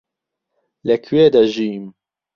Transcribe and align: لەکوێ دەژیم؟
لەکوێ 0.87 1.25
دەژیم؟ 1.33 1.85